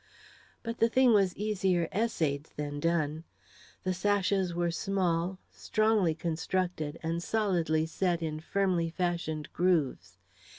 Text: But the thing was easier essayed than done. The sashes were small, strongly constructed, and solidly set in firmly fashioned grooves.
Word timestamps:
But 0.63 0.79
the 0.79 0.89
thing 0.89 1.13
was 1.13 1.37
easier 1.37 1.87
essayed 1.91 2.45
than 2.55 2.79
done. 2.79 3.23
The 3.83 3.93
sashes 3.93 4.51
were 4.51 4.71
small, 4.71 5.37
strongly 5.51 6.15
constructed, 6.15 6.97
and 7.03 7.21
solidly 7.21 7.85
set 7.85 8.23
in 8.23 8.39
firmly 8.39 8.89
fashioned 8.89 9.53
grooves. 9.53 10.17